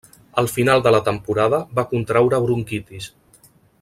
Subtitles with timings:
[0.41, 3.11] Al final de la temporada va contraure bronquitis.